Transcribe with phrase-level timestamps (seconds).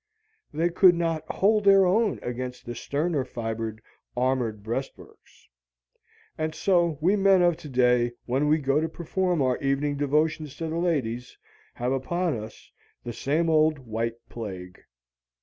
[0.51, 3.81] They could not hold their own against the sterner fibred
[4.17, 5.47] armored breastworks.
[6.39, 10.65] And so we men of today when we go to perform our evening devotions to
[10.69, 11.37] the ladies
[11.75, 12.71] have upon us
[13.03, 14.81] the same old white plague.